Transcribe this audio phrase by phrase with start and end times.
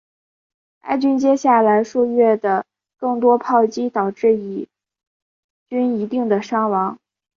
[0.79, 2.65] 埃军接下来数月的
[2.97, 4.67] 更多炮击导致以
[5.69, 6.97] 军一定的伤亡。